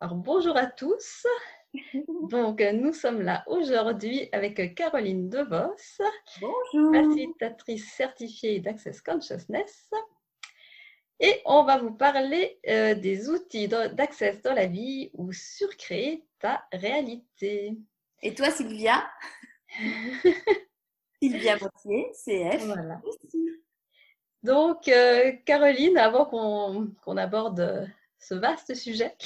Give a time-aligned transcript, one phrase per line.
[0.00, 1.26] Alors bonjour à tous.
[2.30, 5.74] Donc nous sommes là aujourd'hui avec Caroline DeVos,
[6.40, 6.94] Bonjour.
[6.94, 9.90] facilitatrice certifiée d'Access Consciousness.
[11.18, 16.64] Et on va vous parler euh, des outils d'access dans la vie ou surcréer ta
[16.72, 17.76] réalité.
[18.22, 19.04] Et toi, Sylvia?
[21.20, 22.64] Sylvia Vautier, CF.
[22.66, 23.00] Voilà.
[24.44, 27.84] Donc, euh, Caroline, avant qu'on aborde euh,
[28.20, 29.16] ce vaste sujet,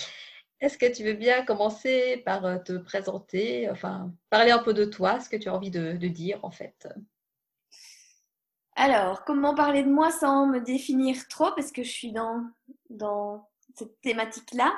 [0.62, 4.84] est-ce que tu veux bien commencer par euh, te présenter, enfin, parler un peu de
[4.84, 6.88] toi, ce que tu as envie de, dire en fait?
[8.76, 14.00] Alors, comment parler de moi sans me définir trop, parce que je suis dans, cette
[14.02, 14.72] thématique-là.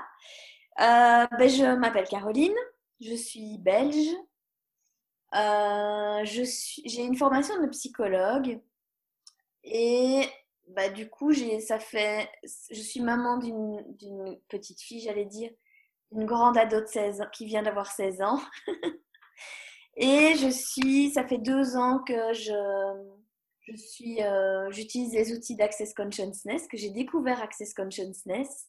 [0.79, 2.57] Ben, Je m'appelle Caroline,
[3.01, 4.09] je suis belge,
[5.35, 8.59] j'ai une formation de psychologue.
[9.65, 10.23] Et
[10.69, 12.31] bah, du coup, ça fait,
[12.71, 15.51] je suis maman d'une petite fille, j'allais dire,
[16.13, 18.41] une grande ado de 16 ans, qui vient d'avoir 16 ans.
[19.97, 22.53] Et je suis, ça fait deux ans que je,
[23.67, 28.67] je suis, euh, j'utilise les outils d'Access Consciousness, que j'ai découvert Access Consciousness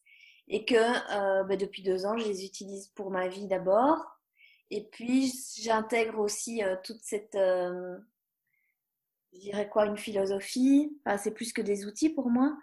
[0.48, 4.06] et que euh, bah, depuis deux ans, je les utilise pour ma vie d'abord.
[4.72, 8.00] Et puis, j'intègre aussi euh, toute cette, je
[9.40, 10.98] dirais quoi, une philosophie.
[11.18, 12.56] c'est plus que des outils pour moi.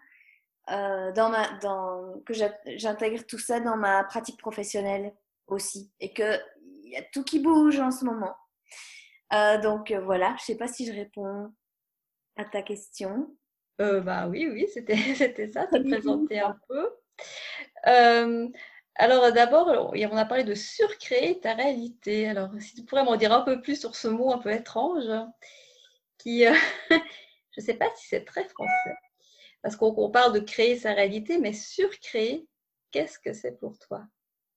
[0.71, 2.33] Euh, dans ma, dans, que
[2.77, 5.13] j'intègre tout ça dans ma pratique professionnelle
[5.49, 5.91] aussi.
[5.99, 6.41] Et qu'il
[6.85, 8.35] y a tout qui bouge en ce moment.
[9.33, 11.53] Euh, donc euh, voilà, je ne sais pas si je réponds
[12.37, 13.37] à ta question.
[13.79, 16.91] bah oui, oui, c'était, c'était ça, te présenter un peu.
[18.95, 22.29] alors d'abord, on a parlé de surcréer ta réalité.
[22.29, 25.11] Alors si tu pourrais m'en dire un peu plus sur ce mot un peu étrange
[26.19, 26.45] qui,
[26.91, 26.95] je
[27.57, 28.95] ne sais pas si c'est très français,
[29.63, 32.47] parce qu'on parle de créer sa réalité, mais surcréer,
[32.91, 34.05] qu'est-ce que c'est pour toi?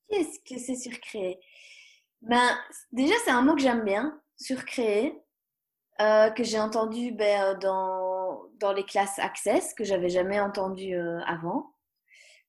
[0.10, 1.40] Qu'est-ce que c'est surcréer?
[2.22, 2.58] Ben,
[2.92, 5.22] Déjà, c'est un mot que j'aime bien, surcréer,
[6.02, 10.96] euh, que j'ai entendu ben, euh, dans, dans les classes Access, que j'avais jamais entendu
[11.26, 11.72] avant.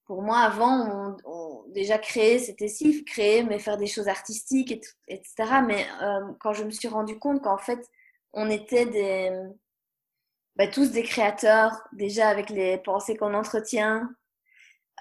[0.07, 4.73] Pour moi, avant, on, déjà créer, c'était si, créer, mais faire des choses artistiques,
[5.09, 5.35] etc.
[5.67, 5.85] Mais
[6.41, 7.81] quand je me suis rendu compte qu'en fait,
[8.33, 9.31] on était des,
[10.57, 14.09] bah, tous des créateurs, déjà avec les pensées qu'on entretient,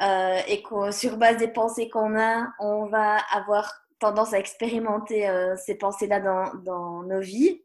[0.01, 5.29] euh, et que sur base des pensées qu'on a, on va avoir tendance à expérimenter
[5.29, 7.61] euh, ces pensées-là dans, nos vies.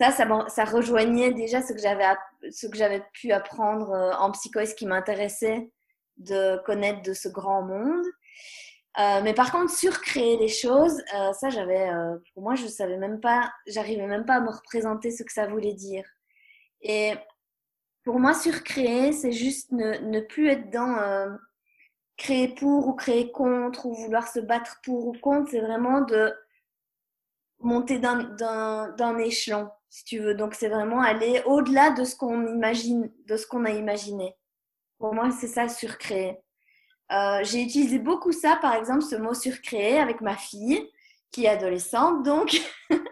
[0.00, 2.04] Ça, ça, rejoignait déjà ce que j'avais,
[2.50, 5.70] ce que j'avais pu apprendre euh, en psycho et ce qui m'intéressait
[6.16, 8.04] de connaître de ce grand monde.
[8.98, 12.96] Euh, mais par contre, surcréer les choses, euh, ça, j'avais, euh, pour moi, je savais
[12.96, 16.04] même pas, j'arrivais même pas à me représenter ce que ça voulait dire.
[16.82, 17.14] Et
[18.10, 21.38] pour moi, surcréer, c'est juste ne, plus être dans
[22.16, 25.52] créer pour ou créer contre ou vouloir se battre pour ou contre.
[25.52, 26.34] C'est vraiment de
[27.60, 30.34] monter d'un échelon, si tu veux.
[30.34, 34.34] Donc, c'est vraiment aller au-delà de ce qu'on imagine, de ce qu'on a imaginé.
[34.98, 36.36] Pour moi, c'est ça, surcréer.
[37.12, 40.84] Euh, j'ai utilisé beaucoup ça, par exemple, ce mot surcréé avec ma fille,
[41.30, 42.60] qui est adolescente, donc,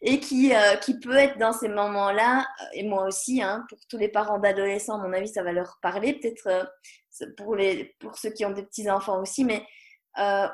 [0.00, 3.78] et qui, euh, qui peut être dans ces moments-là, euh, et moi aussi, hein, pour
[3.88, 6.70] tous les parents d'adolescents, à mon avis, ça va leur parler, peut-être
[7.36, 9.64] pour, les, pour ceux qui ont des petits-enfants aussi, mais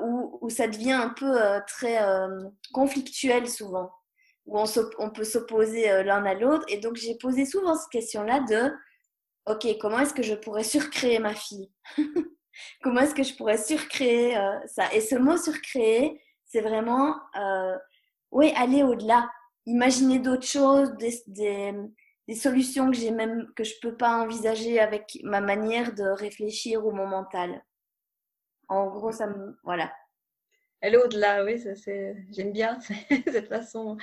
[0.00, 1.98] où, où, ça devient un peu très
[2.72, 3.91] conflictuel souvent,
[4.47, 4.64] où on,
[4.98, 6.64] on peut s'opposer l'un à l'autre.
[6.69, 8.72] Et donc, j'ai posé souvent cette question-là de,
[9.47, 11.70] OK, comment est-ce que je pourrais surcréer ma fille?
[12.82, 14.92] Comment est-ce que je pourrais surcréer euh, ça?
[14.92, 17.76] Et ce mot surcréer, c'est vraiment, euh,
[18.30, 19.30] oui, aller au-delà,
[19.66, 21.74] imaginer d'autres choses, des,
[22.34, 26.92] solutions que j'ai même que je peux pas envisager avec ma manière de réfléchir ou
[26.92, 27.64] mon mental.
[28.68, 29.92] En gros, ça me, voilà.
[30.80, 31.62] Aller au-delà, oui,
[32.30, 32.78] j'aime bien
[33.26, 33.98] cette façon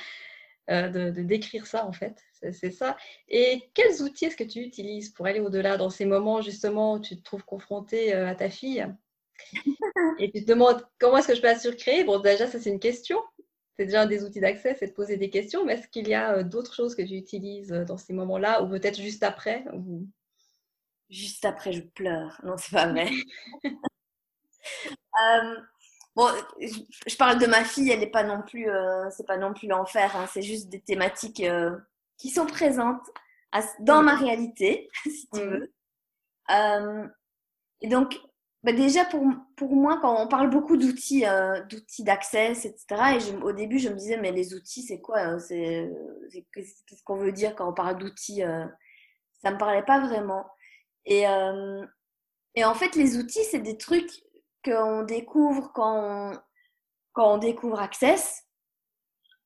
[0.70, 2.22] euh, de, décrire ça en fait.
[2.52, 2.98] C'est ça.
[3.30, 7.00] Et quels outils est-ce que tu utilises pour aller au-delà dans ces moments justement où
[7.00, 8.86] tu te trouves confronté euh, à ta fille?
[10.20, 12.70] Et tu te demandes comment est-ce que je peux la surcréer Bon, déjà, ça c'est
[12.70, 13.18] une question.
[13.78, 15.66] C'est déjà un des outils d'accès, c'est de poser des questions.
[15.66, 18.70] Mais est-ce qu'il y a euh, d'autres choses que tu utilises dans ces moments-là ou
[18.70, 19.66] peut-être juste après
[21.10, 22.42] Juste après, je pleure.
[22.44, 23.10] Non, c'est pas vrai.
[26.18, 26.30] Bon,
[26.60, 29.68] je parle de ma fille, elle n'est pas non plus, euh, c'est pas non plus
[29.68, 30.16] l'enfer.
[30.16, 31.78] Hein, c'est juste des thématiques euh,
[32.18, 33.08] qui sont présentes
[33.82, 35.72] dans ma réalité, si tu veux.
[36.50, 37.08] Euh,
[37.82, 38.20] et donc,
[38.72, 39.24] bah déjà pour,
[39.56, 41.24] pour moi, quand on parle beaucoup d'outils,
[41.70, 42.86] d'outils d'accès, etc.
[43.16, 45.90] Et au début, je me disais, mais les outils, c'est quoi C'est
[46.54, 48.42] qu'est-ce qu'on veut dire quand on parle d'outils
[49.42, 50.46] Ça me parlait pas vraiment.
[51.06, 51.26] Et
[52.58, 54.24] et en fait, les outils, c'est des trucs
[54.66, 56.40] qu'on découvre quand on,
[57.14, 58.48] quand on découvre Access,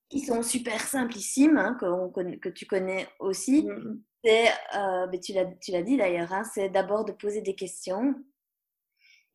[0.07, 4.01] qui sont super simplissimes, hein, que, que, tu connais aussi, mm-hmm.
[4.23, 4.47] c'est,
[4.77, 8.15] euh, ben, tu l'as dit d'ailleurs, hein, c'est d'abord de poser des questions.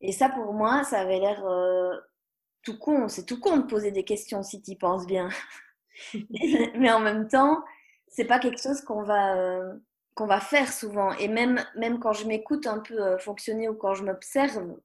[0.01, 1.95] Et ça, pour moi, ça avait l'air euh,
[2.63, 3.07] tout con.
[3.07, 5.29] C'est tout con de poser des questions si tu y penses bien.
[6.75, 7.63] Mais en même temps,
[8.07, 9.73] c'est pas quelque chose qu'on va, euh,
[10.15, 11.11] qu'on va faire souvent.
[11.13, 14.75] Et même, même quand je m'écoute un peu fonctionner ou quand je m'observe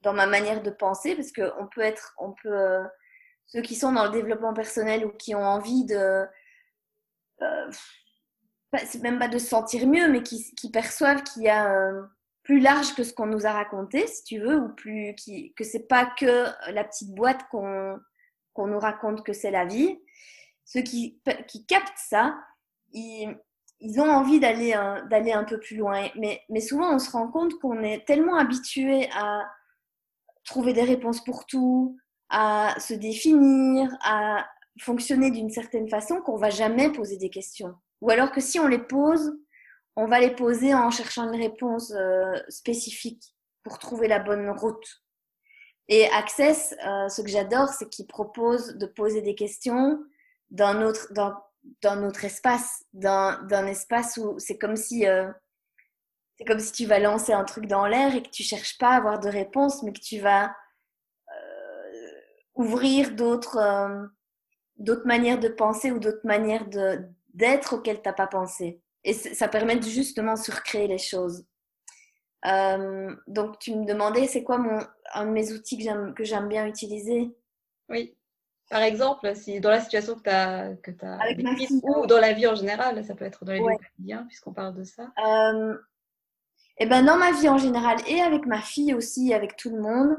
[0.00, 2.82] dans ma manière de penser, parce qu'on peut être, on peut
[3.52, 6.26] ceux qui sont dans le développement personnel ou qui ont envie de.
[7.42, 7.70] Euh,
[8.86, 12.02] c'est même pas de se sentir mieux, mais qui, perçoivent qu'il y a euh,
[12.42, 15.64] plus large que ce qu'on nous a raconté, si tu veux, ou plus qui, que
[15.64, 17.98] c'est pas que la petite boîte qu'on
[18.52, 19.98] qu'on nous raconte que c'est la vie.
[20.64, 22.38] Ceux qui, qui captent ça,
[22.92, 23.34] ils,
[23.80, 26.08] ils ont envie d'aller un, d'aller un peu plus loin.
[26.16, 29.42] Mais, mais souvent, on se rend compte qu'on est tellement habitué à
[30.44, 31.96] trouver des réponses pour tout,
[32.28, 34.46] à se définir, à
[34.80, 37.74] fonctionner d'une certaine façon qu'on va jamais poser des questions.
[38.00, 39.32] Ou alors que si on les pose,
[39.96, 43.22] on va les poser en cherchant une réponse euh, spécifique
[43.62, 45.02] pour trouver la bonne route.
[45.88, 50.02] Et Access, euh, ce que j'adore, c'est qu'il propose de poser des questions
[50.50, 51.34] dans notre, dans,
[51.82, 55.30] dans notre espace, dans, dans un espace où c'est comme si euh,
[56.38, 58.90] c'est comme si tu vas lancer un truc dans l'air et que tu cherches pas
[58.90, 60.54] à avoir de réponse, mais que tu vas
[62.54, 64.06] ouvrir d'autres euh,
[64.76, 66.66] d'autres manières de penser ou d'autres manières
[67.34, 68.81] d'être auxquelles tu n'as pas pensé.
[69.04, 71.44] Et ça permet de justement surcréer les choses.
[72.46, 74.80] Euh, donc, tu me demandais, c'est quoi mon,
[75.14, 75.78] un de mes outils
[76.14, 77.34] que j'aime bien utiliser?
[77.88, 78.16] Oui.
[78.70, 81.44] Par exemple, si dans la situation que tu as, que as Avec
[81.82, 83.76] ou dans la vie en général, ça peut être dans les ouais.
[83.98, 85.12] deux puisqu'on parle de ça.
[85.24, 85.74] Euh,
[86.78, 89.68] et eh ben, dans ma vie en général et avec ma fille aussi, avec tout
[89.68, 90.16] le monde,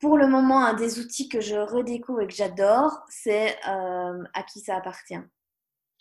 [0.00, 4.42] pour le moment, un des outils que je redécouvre et que j'adore, c'est euh, à
[4.42, 5.14] qui ça appartient.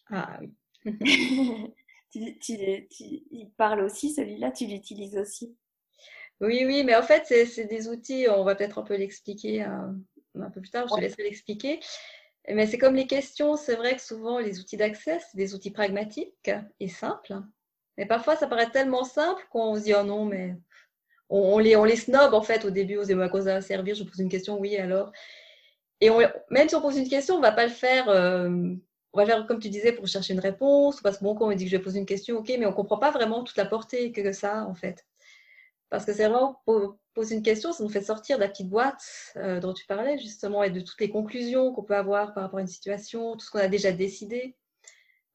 [0.10, 0.56] Ah oui.
[2.40, 2.54] tu,
[3.32, 5.56] il parle aussi, celui-là, tu l'utilises aussi.
[6.42, 9.92] Oui, oui, mais en fait, c'est des outils, on va peut-être un peu l'expliquer euh,
[10.40, 11.80] un, peu plus tard, je te laisserai l'expliquer.
[12.50, 15.72] Mais c'est comme les questions, c'est vrai que souvent les outils d'accès, c'est des outils
[15.72, 17.36] pragmatiques et simples.
[17.98, 20.56] Mais parfois, ça paraît tellement simple qu'on se dit, oh non, mais
[21.30, 23.54] on, les, on les snob en fait au début, on se dit à quoi ça
[23.54, 25.12] va servir, je pose une question, oui alors?
[26.02, 26.10] Et
[26.50, 28.76] même si on pose une question, on va pas le faire, euh,
[29.16, 31.50] on va faire comme tu disais pour chercher une réponse, parce que bon, quand on
[31.50, 33.56] me dit que je vais poser une question, ok, mais on comprend pas vraiment toute
[33.56, 35.06] la portée que ça en fait.
[35.90, 36.62] Parce que c'est vraiment
[37.14, 39.02] poser une question, ça nous fait sortir de la petite boîte
[39.38, 42.60] euh, dont tu parlais justement et de toutes les conclusions qu'on peut avoir par rapport
[42.60, 44.58] à une situation, tout ce qu'on a déjà décidé.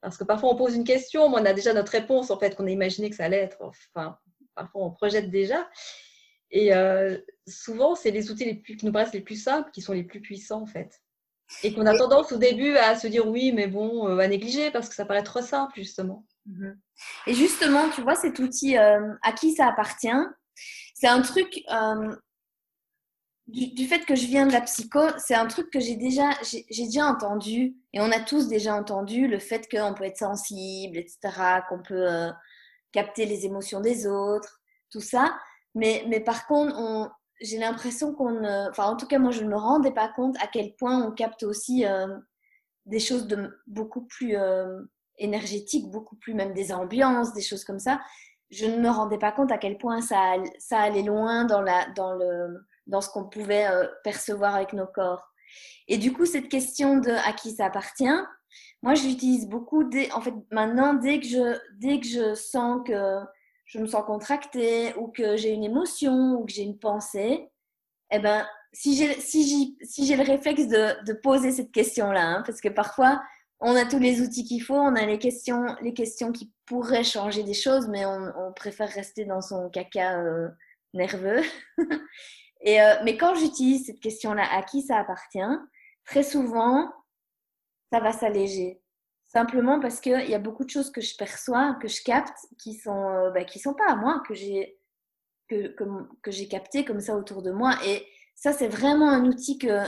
[0.02, 2.56] Parce que parfois on pose une question, mais on a déjà notre réponse en fait
[2.56, 3.56] qu'on a imaginé que ça allait être.
[3.62, 4.18] Enfin,
[4.54, 5.66] parfois on projette déjà.
[6.50, 7.16] Et euh,
[7.46, 10.04] souvent, c'est les outils les plus, qui nous paraissent les plus simples qui sont les
[10.04, 11.00] plus puissants en fait.
[11.62, 14.70] Et qu'on a tendance au début à se dire oui, mais bon, euh, à négliger
[14.70, 16.24] parce que ça paraît trop simple justement.
[16.46, 16.78] Mhm.
[17.26, 20.08] Et justement, tu vois, cet outil, euh, à qui ça appartient
[20.94, 21.62] C'est un truc,
[23.46, 26.64] du, fait que je viens de la psycho, c'est un truc que j'ai déjà, j'ai
[26.84, 31.18] déjà entendu, et on a tous déjà entendu, le fait qu'on peut être sensible, etc.,
[31.68, 32.06] qu'on peut
[32.92, 34.60] capter les émotions des autres,
[34.90, 35.36] tout ça.
[35.74, 39.56] Mais, mais par contre, j'ai l'impression qu'on, enfin en tout cas moi je ne me
[39.56, 42.18] rendais pas compte à quel point on capte aussi euh,
[42.86, 44.82] des choses de beaucoup plus euh,
[45.18, 48.00] énergétiques, beaucoup plus même des ambiances, des choses comme ça.
[48.50, 51.86] Je ne me rendais pas compte à quel point ça, ça allait loin dans, la,
[51.94, 55.30] dans, le, dans ce qu'on pouvait euh, percevoir avec nos corps.
[55.86, 58.08] Et du coup, cette question de à qui ça appartient,
[58.82, 59.84] moi, je l'utilise beaucoup.
[59.84, 63.20] Dès, en fait, maintenant, dès que, je, dès que je sens que
[63.70, 67.48] je me sens contractée ou que j'ai une émotion ou que j'ai une pensée,
[68.10, 72.60] eh ben, si j'ai si si le réflexe de, de, poser cette question-là, hein, parce
[72.60, 73.22] que parfois,
[73.60, 77.04] on a tous les outils qu'il faut, on a les questions, les questions qui pourraient
[77.04, 80.48] changer des choses, mais on, préfère rester dans son caca euh,
[80.92, 81.42] nerveux.
[82.62, 85.38] Et, euh, mais quand j'utilise cette question-là, à qui ça appartient,
[86.04, 86.92] très souvent,
[87.92, 88.80] ça va s'alléger.
[89.32, 92.74] Simplement parce qu'il y a beaucoup de choses que je perçois, que je capte, qui
[92.74, 94.76] sont, euh, bah, qui sont pas à moi, que j'ai
[95.48, 95.68] que,
[96.22, 97.74] que, j'ai capté comme ça autour de moi.
[97.84, 99.86] Et ça, c'est vraiment un outil que,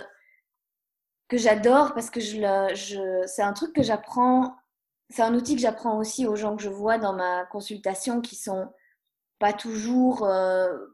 [1.27, 4.55] que j'adore parce que je, c'est un truc que j'apprends,
[5.11, 8.37] c'est un outil que j'apprends aussi aux gens que je vois dans ma consultation qui
[8.37, 8.73] sont
[9.41, 10.87] pas toujours, euh,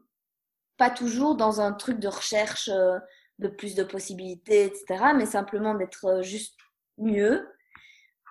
[0.77, 2.97] pas toujours dans un truc de recherche euh,
[3.37, 6.57] de plus de possibilités, etc., mais simplement d'être juste
[6.97, 7.47] mieux.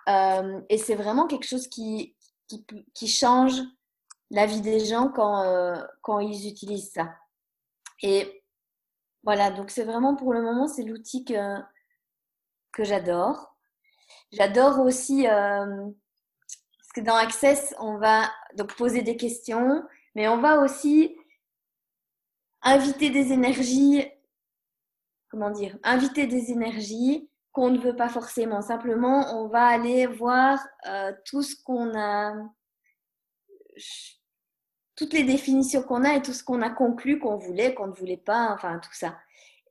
[0.09, 2.15] Euh, et c'est vraiment quelque chose qui,
[2.95, 3.61] qui, change
[4.31, 7.15] la vie des gens quand, euh, quand ils utilisent ça.
[8.01, 8.43] Et
[9.23, 11.59] Voilà, donc c'est vraiment pour le moment, c'est l'outil que,
[12.71, 13.55] que j'adore.
[14.31, 15.89] J'adore aussi, euh,
[16.79, 19.83] parce que dans Access, on va donc poser des questions,
[20.15, 21.15] mais on va aussi
[22.61, 24.05] inviter des énergies,
[25.29, 28.61] comment dire, inviter des énergies qu'on ne veut pas forcément.
[28.61, 32.33] Simplement, on va aller voir euh, tout ce qu'on a,
[34.95, 37.93] toutes les définitions qu'on a et tout ce qu'on a conclu qu'on voulait, qu'on ne
[37.93, 39.17] voulait pas, enfin tout ça.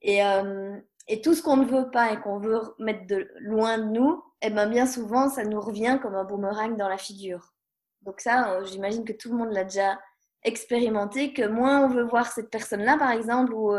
[0.02, 3.78] Et, euh, et tout ce qu'on ne veut pas et qu'on veut mettre de loin
[3.78, 7.54] de nous, eh ben bien souvent, ça nous revient comme un boomerang dans la figure.
[8.02, 9.98] Donc ça, euh, j'imagine que tout le monde l'a déjà
[10.44, 13.74] expérimenté, que moins on veut voir cette personne-là, par exemple, ou,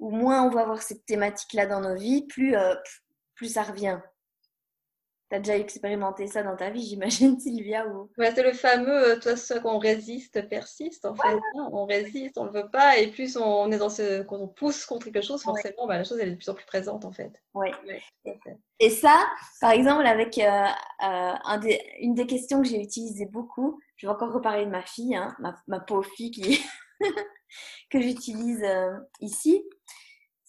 [0.00, 2.54] moins on va voir cette thématique-là dans nos vies, plus
[3.42, 3.98] ça revient.
[5.30, 8.10] Tu as déjà expérimenté ça dans ta vie, j'imagine, Sylvia ou...
[8.18, 11.28] ouais, C'est le fameux euh, toi, ce qu'on résiste persiste, en fait.
[11.28, 11.70] Hein.
[11.72, 14.22] On résiste, on ne le veut pas, et plus on est dans ce.
[14.22, 16.54] Quand on pousse contre quelque chose, forcément, bah, la chose elle est de plus en
[16.54, 17.32] plus présente, en fait.
[17.54, 17.70] Oui.
[18.80, 19.26] et ça,
[19.60, 24.06] par exemple, avec euh, euh, un des, une des questions que j'ai utilisées beaucoup, je
[24.06, 26.60] vais encore reparler de ma fille, hein, ma, ma, pauvre fille qui...
[27.90, 28.64] que j'utilise
[29.20, 29.64] ici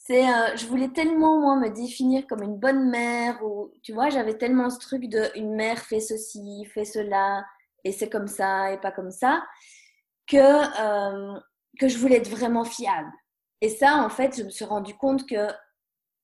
[0.08, 4.10] c'est euh, je voulais tellement moi me définir comme une bonne mère ou tu vois
[4.10, 7.44] j'avais tellement ce truc de une mère fait ceci fait cela
[7.84, 9.44] et c'est comme ça et pas comme ça
[10.28, 11.40] que euh,
[11.80, 13.12] que je voulais être vraiment fiable.
[13.62, 15.48] Et ça en fait je me suis rendu compte que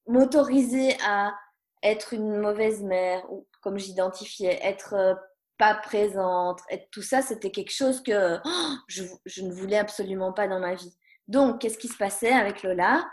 [0.08, 1.34] m'autoriser à
[1.82, 5.16] être une mauvaise mère ou comme j'identifiais être euh,
[5.58, 10.34] pas présente être tout ça c'était quelque chose que oh, je, je ne voulais absolument
[10.34, 10.96] pas dans ma vie.
[11.28, 13.08] Donc qu'est-ce qui se passait avec Lola?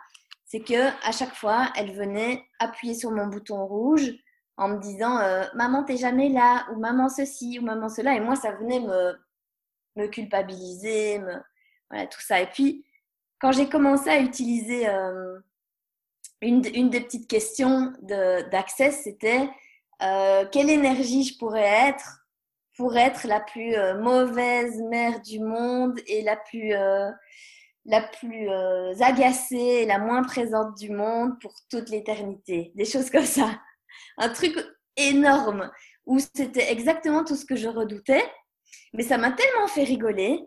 [0.49, 4.15] C'est que à chaque fois, elle venait appuyer sur mon bouton rouge
[4.57, 8.21] en me disant euh, maman t'es jamais là ou maman ceci ou maman cela et
[8.21, 9.17] moi ça venait me
[9.97, 11.21] me culpabiliser,
[11.91, 12.41] voilà tout ça.
[12.41, 12.85] Et puis
[13.41, 15.39] quand j'ai commencé à utiliser euh,
[16.41, 19.49] une, une, des petites questions d'accès, c'était
[20.03, 22.25] euh, quelle énergie je pourrais être
[22.77, 26.73] pour être la plus mauvaise mère du monde et la plus
[27.89, 32.71] la plus euh, agacée la moins présente du monde pour toute l'éternité.
[32.75, 33.61] Des choses comme ça.
[34.19, 34.55] Un truc
[34.97, 35.71] énorme
[36.05, 38.23] où c'était exactement tout ce que je redoutais.
[38.93, 40.39] Mais ça m'a tellement fait rigoler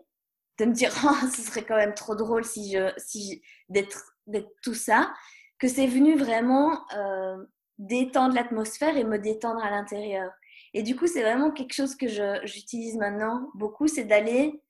[0.58, 4.14] de me dire oh, ce serait quand même trop drôle si je, si d'être,
[4.62, 5.12] tout ça
[5.58, 7.36] que c'est venu vraiment euh,
[7.78, 10.30] détendre l'atmosphère et me détendre à l'intérieur.
[10.74, 12.06] Et du coup, c'est vraiment quelque chose que
[12.44, 14.62] j'utilise maintenant beaucoup, c'est d'aller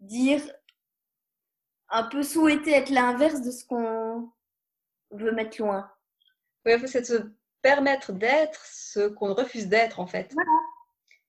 [0.00, 0.40] dire
[1.88, 4.30] un peu souhaiter être l'inverse de ce qu'on
[5.10, 5.90] veut mettre loin.
[6.64, 7.22] Oui, c'est de se
[7.62, 10.32] permettre d'être ce qu'on refuse d'être, en fait.
[10.32, 10.50] Voilà.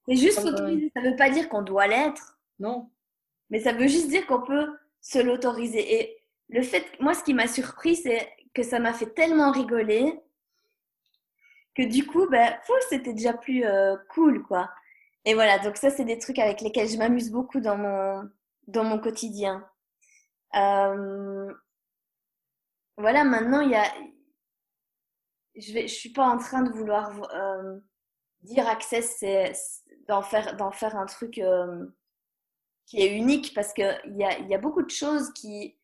[0.07, 0.91] C'est juste s'autoriser.
[0.95, 2.39] Ça ne veut pas dire qu'on doit l'être.
[2.59, 2.89] Non.
[3.49, 5.99] Mais ça veut juste dire qu'on peut se l'autoriser.
[5.99, 6.17] Et
[6.49, 10.19] le fait, moi, ce qui m'a surpris, c'est que ça m'a fait tellement rigoler
[11.75, 12.57] que du coup, ben,
[12.89, 14.69] c'était déjà plus euh, cool, quoi.
[15.25, 18.29] Et voilà, donc ça, c'est des trucs avec lesquels je m'amuse beaucoup dans mon,
[18.67, 19.67] dans mon quotidien.
[20.56, 21.54] Euh,
[22.98, 23.92] voilà, maintenant, il y a.
[25.56, 27.80] Je ne suis pas en train de vouloir euh,
[28.42, 29.54] dire Access, c'est
[30.08, 31.88] d'en faire, faire un truc euh,
[32.86, 35.77] qui est unique parce qu'il y a, y a beaucoup de choses qui.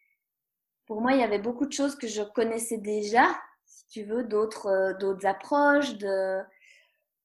[0.85, 3.25] Pour moi, il y avait beaucoup de choses que je connaissais déjà,
[3.65, 6.41] si tu veux, d'autres, d'autres approches, de,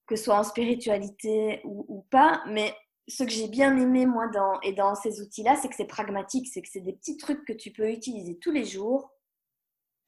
[0.06, 2.74] que ce soit en spiritualité ou, ou pas, mais
[3.08, 6.46] ce que j'ai bien aimé, moi, dans, et dans ces outils-là, c'est que c'est pragmatique,
[6.46, 9.10] c'est que c'est des petits trucs que tu peux utiliser tous les jours,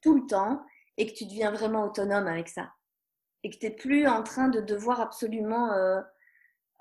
[0.01, 0.63] tout le temps,
[0.97, 2.71] et que tu deviens vraiment autonome avec ça.
[3.43, 5.73] Et que tu n'es plus en train de devoir absolument...
[5.73, 6.01] Euh,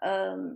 [0.04, 0.54] euh,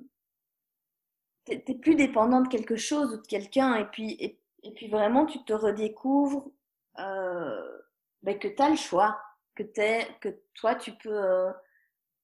[1.46, 5.24] tu n'es plus dépendant de quelque chose ou de quelqu'un, et puis, et, puis vraiment,
[5.24, 6.50] tu te redécouvres
[6.98, 7.78] euh,
[8.22, 9.18] ben, que tu as le choix,
[9.54, 11.52] que, es, que toi, tu peux, euh,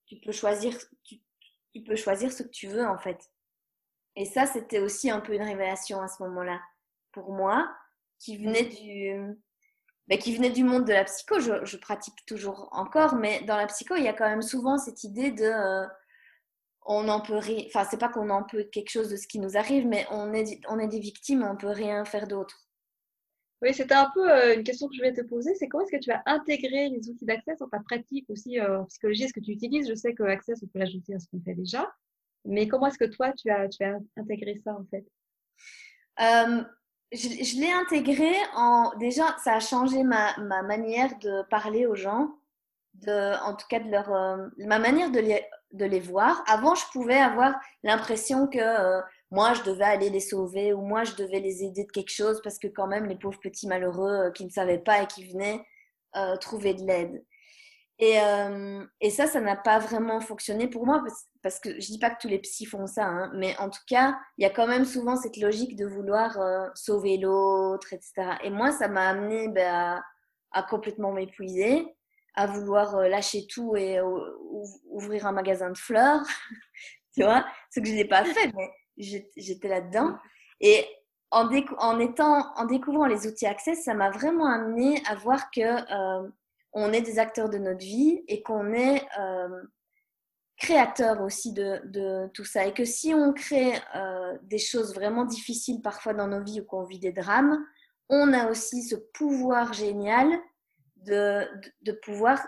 [0.05, 0.77] tu peux choisir...
[1.05, 1.21] Tu,
[1.75, 3.31] tu peux choisir ce que tu veux en fait.
[4.17, 6.61] Et ça, c'était aussi un peu une révélation à ce moment-là
[7.13, 7.69] pour moi,
[8.19, 9.37] qui venait du,
[10.09, 11.41] ben, qui venait du monde de la psycho.
[11.41, 15.05] Je, pratique toujours encore, mais dans la psycho, il y a quand même souvent cette
[15.05, 15.87] idée de euh,
[16.83, 17.65] on en peut rien.
[17.67, 20.33] Enfin, c'est pas qu'on en peut quelque chose de ce qui nous arrive, mais on
[20.33, 22.70] est, on est des victimes, on peut rien faire d'autre.
[23.63, 25.93] Oui, c'était un peu euh, une question que je voulais te poser, c'est comment est-ce
[25.93, 29.25] que tu as intégré les outils d'accès dans ta pratique aussi euh, en psychologie?
[29.25, 29.89] Est-ce que tu utilises?
[29.89, 31.93] Je sais que Access, on peut l'ajouter à ce qu'on fait déjà,
[32.47, 35.05] mais comment est-ce que toi, tu as, tu as intégré ça en fait?
[36.21, 36.63] Euh,
[37.13, 38.93] Je, l'ai intégré en...
[38.99, 42.39] Déjà, ça a changé ma, ma, manière de parler aux gens,
[42.95, 44.09] de, en tout cas de leur,
[44.59, 46.43] ma manière de les, de les voir.
[46.47, 51.15] Avant, je pouvais avoir l'impression que moi je devais aller les sauver ou moi je
[51.15, 54.31] devais les aider de quelque chose parce que quand même les pauvres petits malheureux euh,
[54.31, 55.65] qui ne savaient pas et qui venaient
[56.17, 57.25] euh, trouver de l'aide.
[58.01, 61.05] Et, euh, et, ça, ça n'a pas vraiment fonctionné pour moi
[61.43, 63.83] parce, que je dis pas que tous les psys font ça, hein, mais en tout
[63.87, 66.39] cas, il y a quand même souvent cette logique de vouloir
[66.75, 68.39] sauver l'autre, etc.
[68.43, 70.03] Et moi, ça m'a amené ben,
[70.51, 71.95] à, complètement m'épuiser,
[72.37, 74.01] à vouloir lâcher tout et
[74.89, 76.23] ouvrir un magasin de fleurs,
[77.15, 78.71] tu vois, ce que je n'ai pas fait, mais
[79.01, 80.17] j'étais là-dedans.
[80.61, 80.85] Et
[81.31, 86.29] en, découvrant les outils Access, ça m'a vraiment amené à voir que euh,
[86.73, 89.63] on est des acteurs de notre vie et qu'on est euh,
[90.57, 92.67] créateur aussi de, tout ça.
[92.67, 96.65] Et que si on crée euh, des choses vraiment difficiles parfois dans nos vies ou
[96.65, 97.65] qu'on vit des drames,
[98.09, 100.29] on a aussi ce pouvoir génial
[100.97, 102.45] de, de, de pouvoir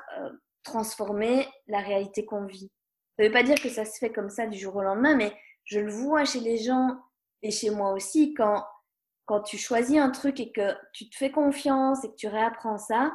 [0.65, 2.71] transformer la réalité qu'on vit.
[3.17, 5.15] Ça ne veut pas dire que ça se fait comme ça du jour au lendemain,
[5.15, 5.33] mais
[5.65, 6.99] je le vois chez les gens
[7.43, 8.65] et chez moi aussi, quand,
[9.27, 12.79] quand tu choisis un truc et que tu te fais confiance et que tu réapprends
[12.79, 13.13] ça,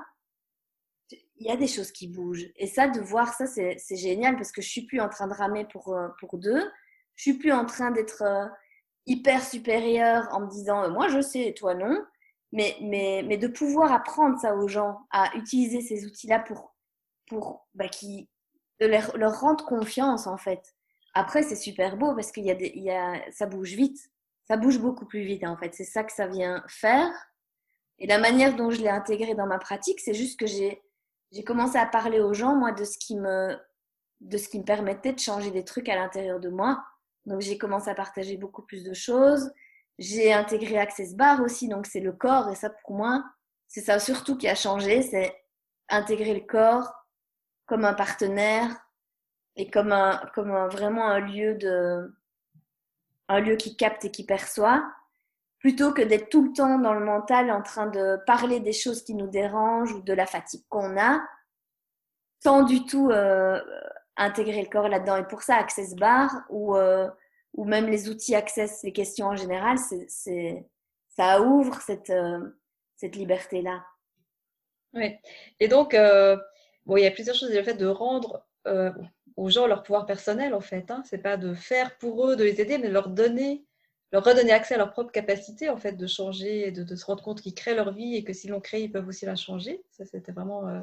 [1.12, 2.50] il y a des choses qui bougent.
[2.56, 5.34] Et ça, de voir ça, c'est génial parce que je suis plus en train de
[5.34, 6.63] ramer pour, euh, pour deux.
[7.16, 8.46] Je suis plus en train d'être euh,
[9.06, 12.04] hyper supérieure en me disant euh, moi je sais et toi non.
[12.54, 16.74] Mais, mais, mais de pouvoir apprendre ça aux gens, à utiliser ces outils-là pour,
[17.27, 18.30] pour bah, qui,
[18.80, 20.76] leur, leur rendre confiance en fait.
[21.14, 24.00] Après, c'est super beau parce qu'il y a, des, il y a ça bouge vite.
[24.48, 25.74] Ça bouge beaucoup plus vite en fait.
[25.74, 27.12] C'est ça que ça vient faire.
[28.00, 30.82] Et la manière dont je l'ai intégré dans ma pratique, c'est juste que j'ai,
[31.32, 33.58] j'ai commencé à parler aux gens, moi, de ce qui me,
[34.22, 36.84] de ce qui me permettait de changer des trucs à l'intérieur de moi.
[37.26, 39.52] Donc, j'ai commencé à partager beaucoup plus de choses.
[39.98, 42.50] J'ai intégré Access Bar aussi, donc c'est le corps.
[42.50, 43.26] Et ça, pour moi,
[43.68, 45.36] c'est ça surtout qui a changé, c'est
[45.90, 46.94] intégrer le corps
[47.66, 48.87] comme un partenaire,
[49.58, 52.16] et comme, un, comme vraiment un lieu, de,
[53.28, 54.86] un lieu qui capte et qui perçoit,
[55.60, 59.04] plutôt que d'être tout le temps dans le mental en train de parler des choses
[59.04, 61.20] qui nous dérangent ou de la fatigue qu'on a,
[62.44, 63.60] sans du tout euh,
[64.15, 65.17] intégrer le corps là-dedans.
[65.17, 67.10] Et pour ça, Access Bar ou, euh,
[67.56, 70.70] ou même les outils Access, les questions en général, c'est,
[71.10, 72.48] ça ouvre cette, euh,
[72.96, 73.84] cette liberté-là.
[74.93, 75.15] Oui.
[75.60, 75.96] Et donc,
[76.86, 77.54] bon, il y a plusieurs choses.
[77.54, 78.46] Le fait de rendre
[79.38, 80.89] aux gens leur pouvoir personnel, en fait.
[80.91, 81.04] Hein.
[81.06, 83.63] C'est pas de faire pour eux, de les aider, mais de leur donner,
[84.12, 87.23] leur redonner accès à leur propre capacité, en fait, de changer, et de, se rendre
[87.23, 89.84] compte qu'ils créent leur vie et que s'ils l'ont créée, ils peuvent aussi la changer.
[89.91, 90.82] Ça, c'était vraiment euh,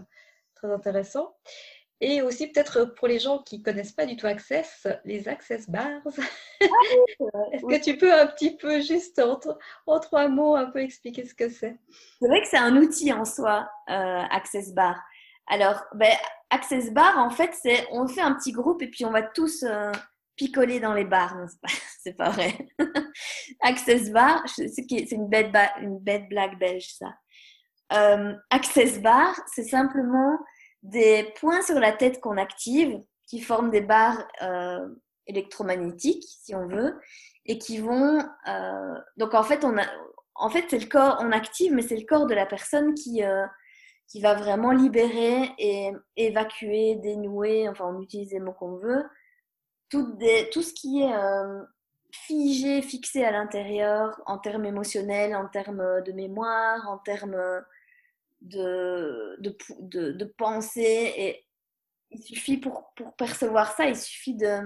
[0.54, 1.34] très intéressant.
[2.00, 6.02] Et aussi, peut-être pour les gens qui connaissent pas du tout Access, les Access Bars.
[6.60, 11.26] Ah Est-ce que tu peux un petit peu, juste en, trois mots, un peu expliquer
[11.26, 11.76] ce que c'est?
[12.20, 14.96] C'est vrai que c'est un outil en soi, euh, Access Bar.
[15.46, 16.12] Alors, ben,
[16.54, 19.64] Access Bar, en fait, c'est on fait un petit groupe et puis on va tous
[19.64, 19.90] euh,
[20.36, 21.36] picoler dans les bars.
[22.00, 22.56] C'est pas, vrai.
[23.60, 27.14] Access Bar, c'est une bête, une blague belge, ça.
[27.92, 30.38] Euh, Access Bar, c'est simplement
[30.82, 34.86] des points sur la tête qu'on active qui forment des barres euh,
[35.26, 37.00] électromagnétiques, si on veut,
[37.46, 38.18] et qui vont.
[39.16, 39.60] donc, en fait,
[40.68, 43.22] c'est le corps, on active, mais c'est le corps de la personne qui
[44.06, 49.04] qui va vraiment libérer et évacuer, dénouer, enfin on utilise les mots qu'on veut,
[49.88, 51.62] tout, ce qui est euh,
[52.10, 57.62] figé, fixé à l'intérieur en termes émotionnels, en termes de mémoire, en termes
[58.40, 61.12] de, de, pensée.
[61.16, 61.46] Et
[62.10, 64.60] il suffit pour, pour, percevoir ça, il suffit de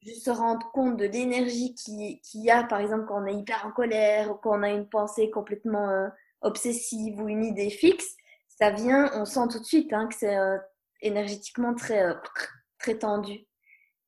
[0.00, 3.34] juste se rendre compte de l'énergie qu'il qui y a, par exemple, quand on est
[3.34, 6.08] hyper en colère ou quand on a une pensée complètement euh,
[6.40, 8.17] obsessive ou une idée fixe
[8.58, 10.58] ça vient, on sent tout de suite hein, que c'est euh,
[11.00, 12.14] énergétiquement très, euh,
[12.78, 13.46] très tendu.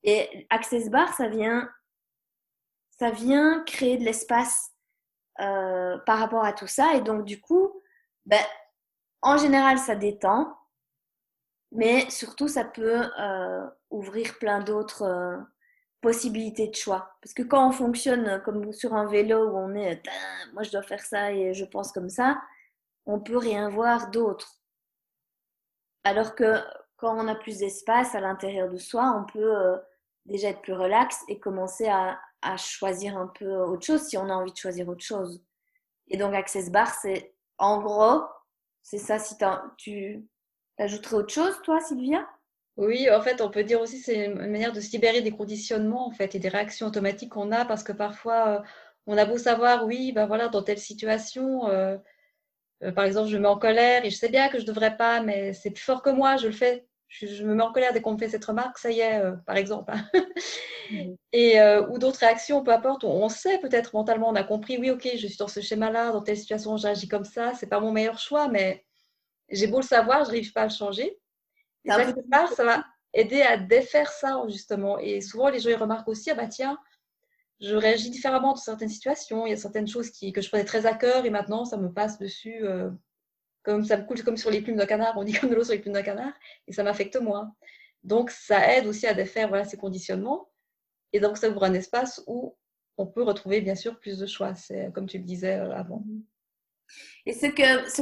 [0.02, 1.70] Et Access Bar, ça vient,
[2.98, 4.70] ça vient créer de l'espace
[5.40, 6.94] euh, par rapport à tout ça.
[6.94, 7.80] Et donc, du coup,
[8.26, 8.42] ben,
[9.22, 10.56] en général, ça détend,
[11.70, 13.02] mais surtout, ça peut
[13.90, 15.38] ouvrir plein d'autres
[16.00, 17.14] possibilités de choix.
[17.22, 20.02] Parce que quand on fonctionne comme sur un vélo où on est,
[20.54, 22.40] moi je dois faire ça et je pense comme ça,
[23.06, 24.60] on peut rien voir d'autre.
[26.04, 26.60] Alors que
[26.96, 29.76] quand on a plus d'espace à l'intérieur de soi, on peut euh,
[30.26, 32.18] déjà être plus relax et commencer à,
[32.56, 35.42] choisir un peu autre chose si on a envie de choisir autre chose.
[36.08, 38.22] Et donc Access Bar, c'est en gros,
[38.82, 39.18] c'est ça.
[39.18, 39.36] Si
[39.76, 40.26] tu
[40.78, 42.26] ajouterais autre chose, toi, Sylvia?
[42.78, 46.06] Oui, en fait, on peut dire aussi c'est une manière de se libérer des conditionnements
[46.06, 48.60] en fait et des réactions automatiques qu'on a parce que parfois euh,
[49.06, 51.98] on a beau savoir, oui, ben voilà, dans telle situation, euh,
[52.82, 54.68] euh, par exemple, je me mets en colère et je sais bien que je ne
[54.68, 57.72] devrais pas, mais c'est plus fort que moi, je le fais je, me mets en
[57.72, 59.92] colère dès qu'on me fait cette remarque, ça y est, par exemple.
[59.92, 60.06] Hein.
[61.32, 65.08] Et, ou d'autres réactions, peu importe, on, sait peut-être mentalement, on a compris, oui, ok,
[65.16, 68.18] je suis dans ce schéma-là, dans telle situation, j'agis comme ça, c'est pas mon meilleur
[68.18, 68.84] choix, mais
[69.48, 71.18] j'ai beau le savoir, je n'arrive pas à le changer.
[71.84, 74.98] Et ça, ça va aider à défaire ça, justement.
[74.98, 76.78] Et souvent, les gens ils remarquent aussi, ah bah tiens,
[77.60, 79.46] je réagis différemment dans certaines situations.
[79.46, 81.76] Il y a certaines choses qui, que je prenais très à cœur et maintenant, ça
[81.76, 82.90] me passe dessus, euh,
[83.62, 85.16] comme ça me coule comme sur les plumes d'un canard.
[85.16, 86.32] On dit comme de l'eau sur les plumes d'un canard
[86.66, 87.54] et ça m'affecte moins.
[88.02, 90.50] Donc, ça aide aussi à défaire ces conditionnements.
[91.12, 92.56] Et donc, ça ouvre un espace où
[92.96, 94.54] on peut retrouver, bien sûr, plus de choix.
[94.54, 96.02] C'est comme tu le disais euh, avant.
[97.26, 97.46] Et ce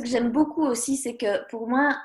[0.00, 2.00] que j'aime beaucoup aussi, c'est que pour moi,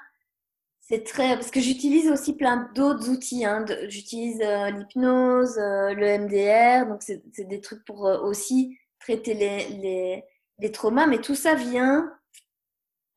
[0.85, 3.45] c'est très parce que j'utilise aussi plein d'autres outils.
[3.45, 3.65] Hein.
[3.87, 9.67] J'utilise euh, l'hypnose, euh, le MDR, donc c'est des trucs pour euh, aussi traiter les,
[9.69, 10.23] les,
[10.59, 11.07] les, traumas.
[11.07, 12.11] Mais tout ça vient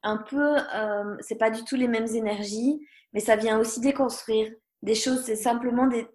[0.05, 0.57] un peu,
[1.19, 2.81] c'est pas du tout les mêmes énergies,
[3.13, 4.53] mais ça vient aussi déconstruire
[4.83, 5.25] des choses.
[5.25, 6.07] C'est simplement des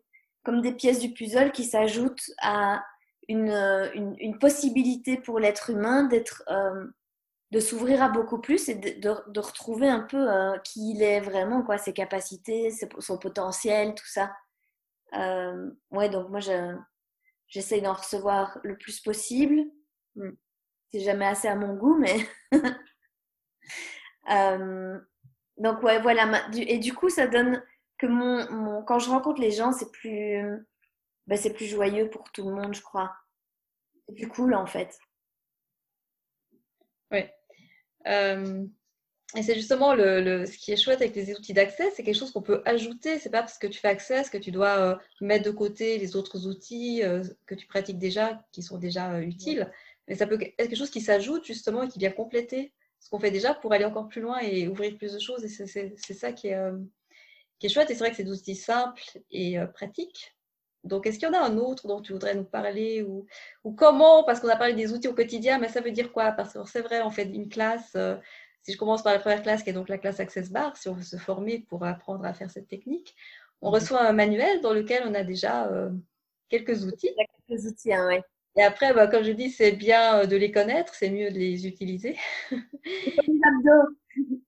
[0.43, 2.81] comme des pièces du puzzle qui s'ajoutent à
[3.27, 3.51] une,
[3.93, 6.43] une, une, possibilité pour l'être humain d'être
[7.51, 11.19] de s'ouvrir à beaucoup plus et de, de, retrouver un peu euh, qui il est
[11.19, 14.33] vraiment, quoi, ses capacités, son potentiel, tout ça.
[15.13, 16.39] Euh, ouais, donc moi,
[17.47, 19.65] j'essaye d'en recevoir le plus possible.
[20.15, 20.31] Hmm.
[20.91, 22.17] C'est jamais assez à mon goût, mais.
[24.31, 24.97] euh,
[25.57, 26.47] donc, ouais, voilà.
[26.55, 27.61] Et du coup, ça donne
[27.97, 30.41] que mon, mon quand je rencontre les gens, c'est plus,
[31.27, 33.13] ben, c'est plus joyeux pour tout le monde, je crois.
[34.07, 34.97] C'est plus cool, en fait.
[37.11, 37.25] Oui.
[38.07, 38.65] Euh,
[39.35, 42.31] et c'est justement le, ce qui est chouette avec les outils d'accès, c'est quelque chose
[42.31, 43.17] qu'on peut ajouter.
[43.17, 46.15] C'est pas parce que tu fais accès que tu dois euh, mettre de côté les
[46.15, 49.71] autres outils euh, que tu pratiques déjà, qui sont déjà utiles.
[50.07, 53.19] Mais ça peut être quelque chose qui s'ajoute justement et qui vient compléter ce qu'on
[53.19, 55.43] fait déjà pour aller encore plus loin et ouvrir plus de choses.
[55.45, 56.59] Et c'est ça qui est,
[57.59, 57.89] qui est chouette.
[57.89, 60.35] Et c'est vrai que c'est des outils simples et pratiques.
[60.83, 63.25] Donc, est-ce qu'il y en a un autre dont tu voudrais nous parler ou,
[63.63, 64.23] ou comment?
[64.23, 66.31] Parce qu'on a parlé des outils au quotidien, mais ça veut dire quoi?
[66.31, 67.91] Parce que c'est vrai, on fait une classe.
[67.95, 68.17] Euh,
[68.63, 70.89] si je commence par la première classe, qui est donc la classe Access Bar, si
[70.89, 73.15] on veut se former pour apprendre à faire cette technique,
[73.61, 73.75] on mhm.
[73.75, 75.89] reçoit un manuel dans lequel on a déjà euh,
[76.49, 77.11] quelques outils.
[77.47, 78.19] Quelques outils, hein, oui.
[78.57, 81.37] Et après, bah, comme je dis, c'est bien euh, de les connaître, c'est mieux de
[81.37, 82.17] les utiliser.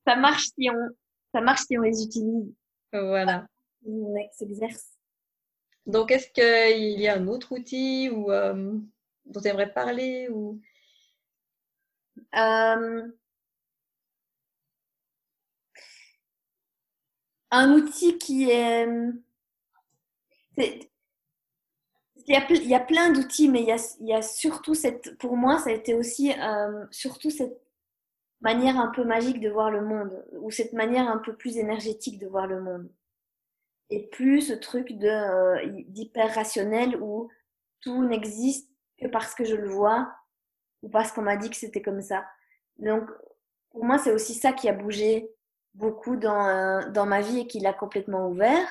[0.05, 0.89] Ça marche si on,
[1.33, 2.53] ça marche si on les utilise.
[2.91, 3.47] Voilà.
[3.85, 4.92] On s'exerce.
[5.85, 8.79] Donc, est-ce qu'il y a un autre outil ou, euh,
[9.25, 10.61] dont tu aimerais parler ou...
[12.35, 13.07] Euh,
[17.51, 18.87] un outil qui est...
[20.57, 20.87] il,
[22.27, 25.17] y a, il y a plein d'outils, mais il y, a, surtout cette...
[25.17, 27.61] Pour moi, ça a été aussi euh, surtout cette
[28.41, 32.19] manière un peu magique de voir le monde, ou cette manière un peu plus énergétique
[32.19, 32.89] de voir le monde
[33.89, 37.29] et plus ce truc euh, d'hyper rationnel où
[37.81, 38.69] tout n'existe
[38.99, 40.11] que parce que je le vois
[40.81, 42.25] ou parce qu'on m'a dit que c'était comme ça.
[42.77, 43.09] Donc
[43.71, 45.29] pour moi c'est aussi ça qui a bougé
[45.73, 48.67] beaucoup dans euh, dans ma vie et qui l'a complètement ouvert.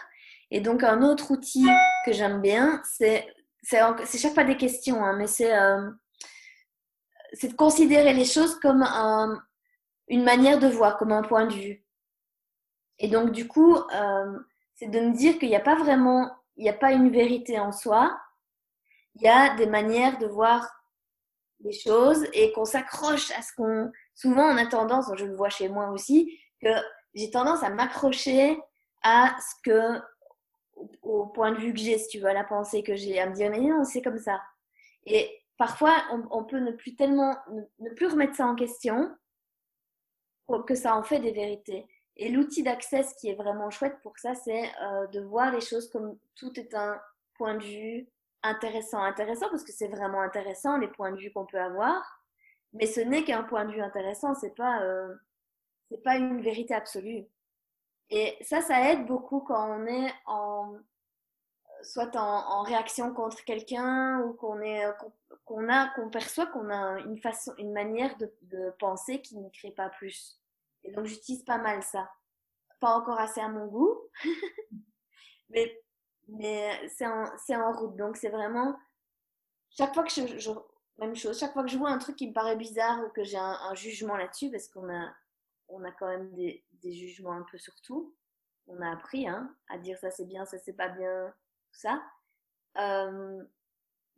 [0.50, 1.66] Et donc un autre outil
[2.04, 3.26] que j'aime bien c'est
[3.62, 5.88] c'est chaque fois des questions hein, mais c'est euh,
[7.42, 9.40] de considérer les choses comme un,
[10.08, 11.84] une manière de voir, comme un point de vue.
[12.98, 13.76] Et donc du coup
[14.82, 17.60] c'est de me dire qu'il n'y a pas vraiment, il n'y a pas une vérité
[17.60, 18.18] en soi.
[19.14, 20.68] Il y a des manières de voir
[21.60, 23.92] les choses et qu'on s'accroche à ce qu'on.
[24.16, 26.68] Souvent, on a tendance, je le vois chez moi aussi, que
[27.14, 28.58] j'ai tendance à m'accrocher
[29.04, 30.00] à ce que,
[31.02, 33.34] au point de vue que j'ai, si tu veux, la pensée que j'ai, à me
[33.34, 34.42] dire, mais non, c'est comme ça.
[35.06, 37.36] Et parfois, on, peut ne plus tellement,
[37.78, 39.16] ne plus remettre ça en question
[40.66, 41.86] que ça en fait des vérités.
[42.16, 45.88] Et l'outil d'accès qui est vraiment chouette pour ça, c'est euh, de voir les choses
[45.90, 47.00] comme tout est un
[47.34, 48.08] point de vue
[48.42, 49.02] intéressant.
[49.02, 52.22] Intéressant parce que c'est vraiment intéressant les points de vue qu'on peut avoir,
[52.74, 55.14] mais ce n'est qu'un point de vue intéressant, c'est pas, euh,
[55.90, 57.24] c'est pas une vérité absolue.
[58.10, 60.76] Et ça, ça aide beaucoup quand on est en,
[61.82, 64.84] soit en, réaction contre quelqu'un ou qu'on est,
[65.46, 69.48] qu'on a, qu'on perçoit qu'on a une façon, une manière de, de penser qui ne
[69.48, 70.41] crée pas plus.
[70.84, 72.10] Et donc, j'utilise pas mal ça.
[72.80, 73.96] Pas encore assez à mon goût,
[75.50, 75.80] mais,
[76.28, 77.96] mais c'est en, en, route.
[77.96, 78.76] Donc, c'est vraiment.
[79.70, 80.50] Chaque fois que je,
[80.98, 83.24] Même chose, chaque fois que je vois un truc qui me paraît bizarre ou que
[83.24, 85.14] j'ai un, jugement là-dessus, parce qu'on a,
[85.68, 88.14] on a quand même des, des, jugements un peu sur tout.
[88.66, 91.32] On a appris hein, à dire ça c'est bien, ça c'est pas bien,
[91.72, 92.02] tout ça.
[92.78, 93.44] Euh,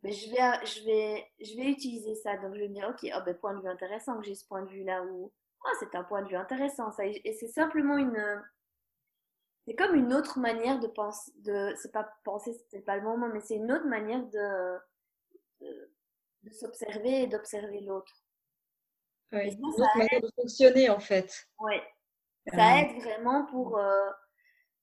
[0.05, 2.37] mais je vais, je, vais, je vais utiliser ça.
[2.37, 4.45] Donc, je vais me dire, ok, oh, ben, point de vue intéressant que j'ai ce
[4.45, 5.31] point de vue là où,
[5.65, 6.91] ah, c'est un point de vue intéressant.
[6.91, 7.05] Ça.
[7.05, 8.43] Et c'est simplement une,
[9.67, 13.27] c'est comme une autre manière de penser, de, c'est pas penser, c'est pas le moment,
[13.27, 14.77] mais c'est une autre manière de,
[15.61, 18.13] de, s'observer et d'observer l'autre.
[19.31, 21.47] Oui, une autre manière de fonctionner en fait.
[21.59, 21.75] Oui,
[22.53, 24.09] ça aide vraiment pour, euh,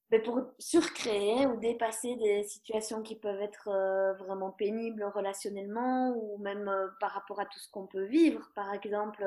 [0.09, 6.37] ben, pour surcréer ou dépasser des situations qui peuvent être euh, vraiment pénibles relationnellement ou
[6.39, 8.51] même euh, par rapport à tout ce qu'on peut vivre.
[8.53, 9.23] Par exemple,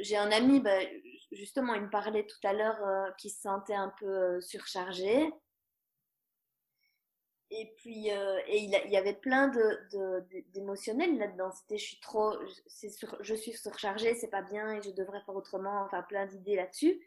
[0.00, 0.86] j'ai un ami, ben,
[1.32, 5.32] justement, il me parlait tout à l'heure qui se sentait un peu surchargé.
[7.50, 8.08] Et puis,
[8.48, 9.48] il, y avait plein
[10.52, 11.52] d'émotionnels de, là-dedans.
[11.52, 12.34] C'était je suis trop,
[13.20, 15.82] je suis surchargée, c'est pas bien et je devrais faire autrement.
[15.82, 17.00] Enfin, plein d'idées là-dessus.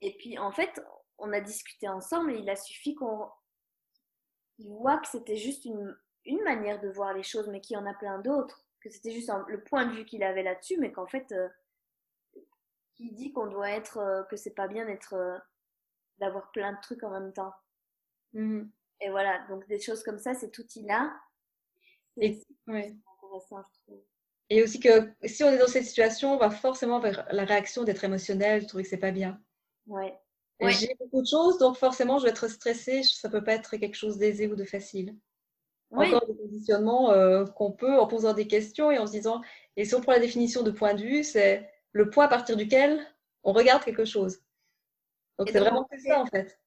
[0.00, 0.82] Et puis, en fait,
[1.18, 3.28] on a discuté ensemble et il a suffi qu'on
[4.58, 5.96] voit que c'était juste une,
[6.44, 8.64] manière de voir les choses, mais qu'il y en a plein d'autres.
[8.80, 11.48] Que c'était juste le point de vue qu'il avait là-dessus, mais qu'en fait, euh,
[12.98, 15.38] il dit qu'on doit être, euh, que c'est pas bien d'être, euh,
[16.18, 17.52] d'avoir plein de trucs en même temps.
[18.32, 18.62] Mmh.
[19.00, 21.12] Et voilà, donc des choses comme ça, cet outil-là,
[22.16, 24.02] c'est intéressant, je trouve.
[24.50, 27.84] Et aussi que si on est dans cette situation, on va forcément vers la réaction
[27.84, 29.40] d'être émotionnel, de trouver que c'est pas bien.
[29.86, 30.18] Ouais.
[30.60, 33.02] J'ai beaucoup de choses, donc forcément, je vais être stressée.
[33.02, 35.16] Ça peut pas être quelque chose d'aisé ou de facile.
[35.90, 39.42] Encore des conditionnements euh, qu'on peut en posant des questions et en se disant,
[39.76, 42.56] et si on prend la définition de point de vue, c'est le point à partir
[42.56, 43.00] duquel
[43.44, 44.40] on regarde quelque chose.
[45.38, 46.58] Donc c'est vraiment ça en fait.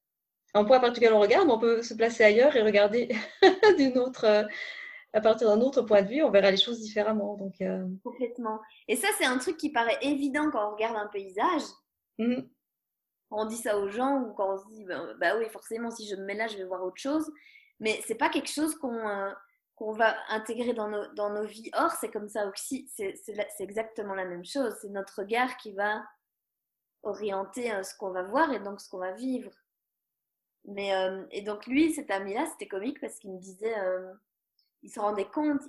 [0.53, 3.09] Un point à partir duquel on regarde, on peut se placer ailleurs et regarder
[3.77, 4.43] d'une autre, euh,
[5.13, 7.35] à partir d'un autre point de vue, on verra les choses différemment.
[7.35, 8.61] Donc, euh, Complètement.
[8.87, 11.63] Et ça, c'est un truc qui paraît évident quand on regarde un paysage.
[12.17, 12.41] Mmh
[13.31, 16.07] on dit ça aux gens ou quand on se dit bah, bah, oui forcément si
[16.07, 17.29] je me mets là je vais voir autre chose
[17.79, 19.31] mais c'est pas quelque chose qu'on euh,
[19.75, 23.15] qu'on va intégrer dans nos, dans nos vies or c'est comme ça aussi c'est
[23.59, 26.03] exactement la même chose c'est notre regard qui va
[27.03, 29.51] orienter euh, ce qu'on va voir et donc ce qu'on va vivre
[30.65, 33.75] mais euh, et donc lui cet ami là c'était comique parce qu'il me disait
[34.81, 35.61] il se rendait compte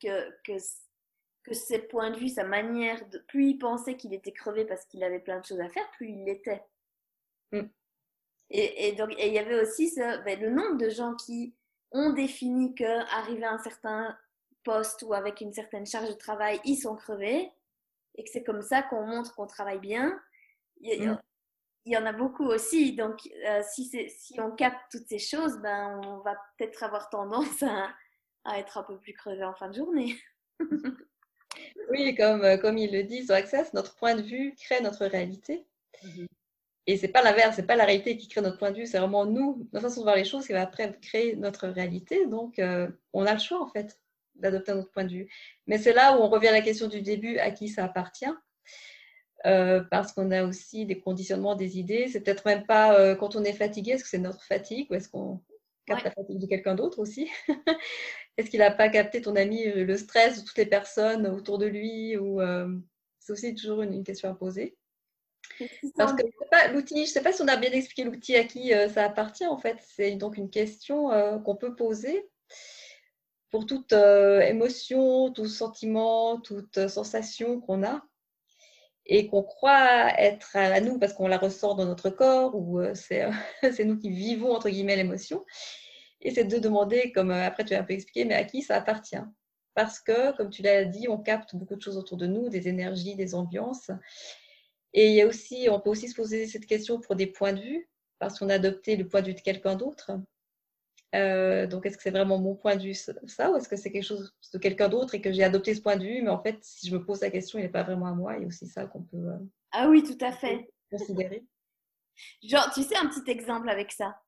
[0.00, 0.58] que, que
[1.44, 3.18] que ses points de vue, sa manière de.
[3.18, 6.10] Plus il pensait qu'il était crevé parce qu'il avait plein de choses à faire, plus
[6.10, 6.62] il l'était.
[7.52, 7.62] Mm.
[8.54, 11.54] Et, donc, il y avait aussi ce, ben, le nombre de gens qui
[11.92, 14.16] ont défini qu'arriver à un certain
[14.64, 17.50] poste ou avec une certaine charge de travail, ils sont crevés
[18.14, 20.20] et que c'est comme ça qu'on montre qu'on travaille bien.
[20.80, 21.18] Il y, mm.
[21.86, 22.94] y, en a beaucoup aussi.
[22.94, 27.62] Donc, euh, si, si on capte toutes ces choses, ben, on va peut-être avoir tendance
[27.62, 27.90] à,
[28.44, 30.16] à être un peu plus crevé en fin de journée.
[31.90, 35.04] Oui, comme, euh, comme il le dit sur Access, notre point de vue crée notre
[35.06, 35.66] réalité.
[36.02, 36.26] Mhm.
[36.86, 38.98] Et c'est pas l'inverse, c'est pas la réalité qui crée notre point de vue, c'est
[38.98, 42.26] vraiment nous, notre façon de voir les choses qui va après créer notre réalité.
[42.26, 44.00] Donc, euh, on a le choix en fait
[44.34, 45.28] d'adopter notre point de vue.
[45.66, 48.34] Mais c'est là où on revient à la question du début, à qui ça appartient.
[49.44, 52.08] Euh, parce qu'on a aussi des conditionnements, des idées.
[52.08, 55.08] C'est peut-être même pas quand on est fatigué, est-ce que c'est notre fatigue ou est-ce
[55.08, 55.40] qu'on
[55.86, 57.30] capte la fatigue de quelqu'un d'autre aussi?
[58.36, 61.58] Est-ce qu'il n'a pas capté ton ami euh, le stress de toutes les personnes autour
[61.58, 62.78] de lui ou euh,
[63.18, 64.76] C'est aussi toujours une, question à poser.
[65.96, 66.22] Parce que
[66.72, 69.04] l'outil, je ne sais pas si on a bien expliqué l'outil à qui euh, ça
[69.04, 69.76] appartient en fait.
[69.80, 71.10] C'est donc une question
[71.44, 72.28] qu'on peut poser
[73.50, 78.02] pour toute émotion, tout sentiment, toute sensation qu'on a
[79.04, 83.84] et qu'on croit être à nous parce qu'on la ressort dans notre corps ou c'est
[83.84, 85.44] nous qui vivons entre guillemets l'émotion.
[86.22, 88.62] Et c'est de demander, comme euh, après tu as un peu expliqué, mais à qui
[88.62, 89.16] ça appartient
[89.74, 92.68] Parce que, comme tu l'as dit, on capte beaucoup de choses autour de nous, des
[92.68, 93.90] énergies, des ambiances.
[94.94, 97.52] Et il y a aussi, on peut aussi se poser cette question pour des points
[97.52, 100.12] de vue, parce qu'on a adopté le point de vue de quelqu'un d'autre.
[101.14, 103.90] Euh, donc, est-ce que c'est vraiment mon point de vue, ça, ou est-ce que c'est
[103.90, 106.42] quelque chose de quelqu'un d'autre et que j'ai adopté ce point de vue, mais en
[106.42, 108.36] fait, si je me pose la question, il n'est pas vraiment à moi.
[108.36, 109.16] Il y a aussi ça qu'on peut.
[109.16, 109.38] Euh,
[109.72, 110.70] ah oui, tout à fait.
[110.90, 111.44] Considérer.
[112.42, 114.18] Genre, tu sais, un petit exemple avec ça.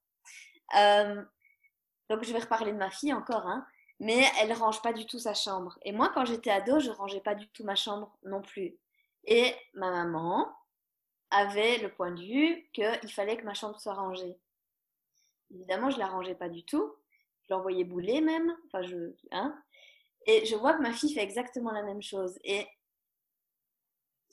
[0.76, 1.22] Euh,
[2.10, 3.66] donc je vais reparler de ma fille encore, hein,
[4.00, 5.78] mais elle range pas du tout sa chambre.
[5.82, 8.76] Et moi, quand j'étais ado, je rangeais pas du tout ma chambre non plus.
[9.26, 10.48] Et ma maman
[11.30, 14.36] avait le point de vue qu'il fallait que ma chambre soit rangée.
[15.52, 16.94] Évidemment, je la rangeais pas du tout.
[17.42, 18.54] Je l'envoyais bouler même.
[18.66, 19.56] Enfin, je, hein.
[20.26, 22.38] Et je vois que ma fille fait exactement la même chose.
[22.44, 22.66] Et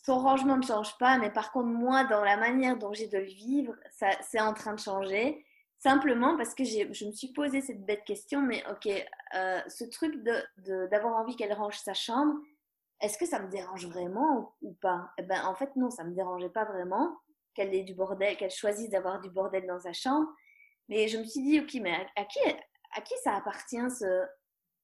[0.04, 3.18] son rangement ne change pas, mais par contre, moi, dans la manière dont j'ai de
[3.18, 5.46] le vivre, ça, c'est en train de changer.
[5.78, 8.88] Simplement parce que je me suis posé cette bête question, mais ok,
[9.36, 12.36] euh, ce truc d'avoir de, envie qu'elle range sa chambre,
[13.02, 15.12] est-ce que ça me dérange vraiment ou, pas?
[15.18, 17.18] Eh ben, En fait, non, ça me dérangeait pas vraiment
[17.54, 20.30] qu'elle ait du bordel, qu'elle choisisse d'avoir du bordel dans sa chambre.
[20.88, 22.40] Mais je me suis dit, ok, mais à, qui,
[22.96, 24.26] à qui ça appartient ce,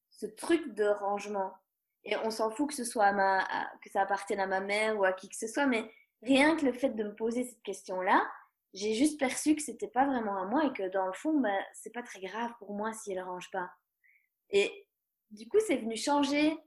[0.10, 1.54] ce truc de rangement?
[2.04, 3.48] Et on s'en fout que ce soit à ma,
[3.82, 5.90] que ça appartienne à ma mère ou à qui que ce soit, mais
[6.24, 8.26] rien que le fait de me poser cette question-là,
[8.74, 11.58] j'ai juste perçu que c'était pas vraiment à moi et que dans le fond, ben,
[11.74, 13.70] c'est pas très grave pour moi si elle range pas.
[14.50, 14.88] Et
[15.32, 16.58] du coup, c'est venu changer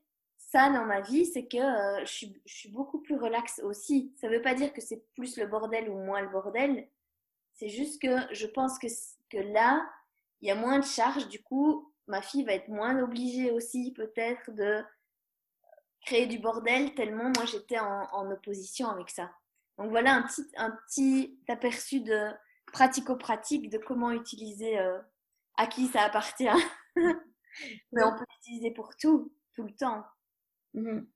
[0.50, 4.12] ça dans ma vie, c'est que euh, je, suis, je, suis, beaucoup plus relaxe aussi.
[4.16, 6.88] Ça veut pas dire que c'est plus le bordel ou moins le bordel.
[7.54, 8.88] C'est juste que je pense que,
[9.28, 9.88] que là,
[10.40, 11.28] il y a moins de charges.
[11.28, 14.82] Du coup, ma fille va être moins obligée aussi peut-être de
[16.02, 19.30] créer du bordel tellement moi j'étais en, en, opposition avec ça.
[19.78, 22.28] Donc voilà un petit, un petit aperçu de
[22.72, 24.98] pratico-pratique de comment utiliser euh,
[25.56, 26.48] à qui ça appartient.
[26.96, 30.04] Mais on peut l'utiliser pour tout, tout le temps.
[30.74, 31.06] Mhm.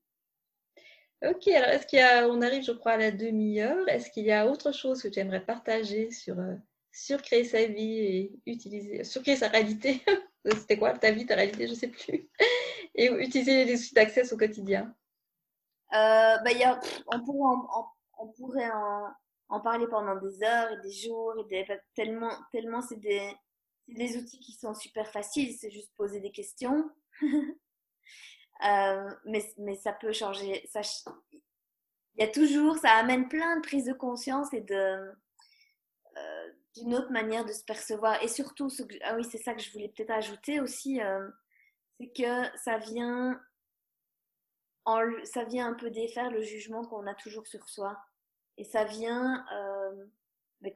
[1.22, 4.24] Ok, alors est-ce qu'il y a, on arrive je crois à la demi-heure, est-ce qu'il
[4.26, 6.54] y a autre chose que tu aimerais partager sur, euh,
[6.92, 10.02] sur créer sa vie et utiliser, sur créer sa réalité?
[10.44, 10.92] C'était quoi?
[10.98, 12.28] Ta vie, ta réalité, je ne sais plus.
[12.94, 14.94] et utiliser les outils d'accès au quotidien
[15.92, 17.56] euh, bah, y a, on pourrait,
[18.18, 18.70] on pourrait
[19.48, 23.32] en, parler pendant des heures et des jours, et des, tellement, tellement c'est des,
[23.88, 26.90] des outils qui sont super faciles, c'est juste poser des questions.
[28.64, 30.66] Euh, mais, mais ça peut changer.
[30.72, 30.80] Ça,
[32.14, 35.12] il y a toujours, ça amène plein de prises de conscience et de
[36.16, 38.22] euh, d'une autre manière de se percevoir.
[38.22, 38.68] Et surtout,
[39.02, 41.28] ah oui, c'est ça que je voulais peut-être ajouter aussi, euh,
[41.98, 43.40] c'est que ça vient,
[44.84, 47.98] en, ça vient un peu défaire le jugement qu'on a toujours sur soi.
[48.56, 49.44] Et ça vient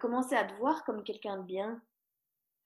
[0.00, 1.80] commencer à te voir comme quelqu'un de bien.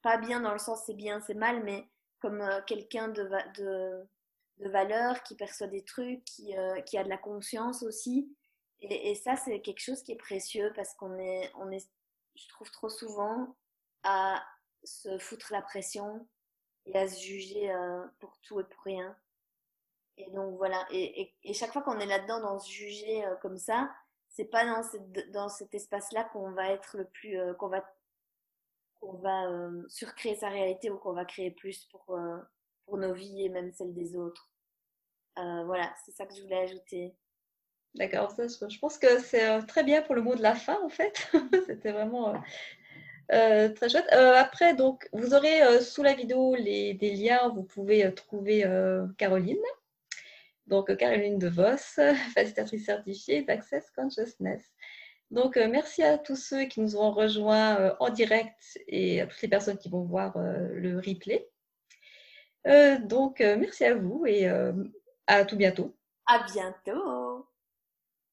[0.03, 4.05] Pas bien dans le sens c'est bien, c'est mal, mais comme quelqu'un de,
[4.63, 8.35] de valeur, qui perçoit des trucs, qui, euh, qui a de la conscience aussi.
[8.81, 11.87] Et, et ça, c'est quelque chose qui est précieux parce qu'on est, on est,
[12.35, 13.57] je trouve trop souvent,
[14.05, 14.43] à
[14.85, 16.27] se foutre la pression
[16.87, 19.17] et à se juger euh, pour tout et pour rien.
[20.17, 23.57] Et donc voilà, et, et, chaque fois qu'on est là-dedans, dans se juger euh, comme
[23.57, 23.91] ça,
[24.29, 27.85] c'est pas dans, cette, dans cet espace-là qu'on va être le plus, qu'on va,
[29.01, 32.19] qu'on va surcréer sa réalité ou qu'on va créer plus pour,
[32.87, 34.52] pour nos vies et même celles des autres.
[35.39, 37.15] Euh, voilà, c'est ça que je voulais ajouter.
[37.95, 40.89] D'accord, je pense que c'est euh, très bien pour le mot de la fin en
[40.89, 41.31] fait.
[41.67, 42.35] C'était vraiment
[43.33, 44.11] euh, très chouette.
[44.13, 48.65] après, donc, vous aurez sous la vidéo les, des liens, vous pouvez trouver
[49.19, 49.63] Caroline.
[50.67, 51.77] Donc, Caroline De Vos,
[52.35, 54.63] facilitatrice certifiée d'Access Consciousness.
[55.31, 59.49] Donc, merci à tous ceux qui nous ont rejoints en direct et à toutes les
[59.49, 61.49] personnes qui vont voir le replay.
[63.07, 64.47] donc, merci à vous et
[65.27, 65.97] à tout bientôt.
[66.27, 67.22] À bientôt.